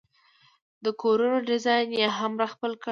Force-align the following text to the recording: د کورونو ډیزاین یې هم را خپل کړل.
د 0.83 0.85
کورونو 1.01 1.37
ډیزاین 1.49 1.87
یې 1.99 2.07
هم 2.17 2.33
را 2.41 2.47
خپل 2.53 2.71
کړل. 2.71 2.79